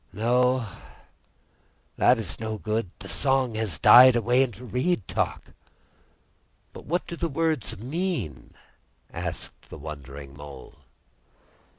[0.13, 0.65] No,
[1.95, 5.53] it is no good; the song has died away into reed talk."
[6.73, 8.55] "But what do the words mean?"
[9.13, 10.73] asked the wondering Mole.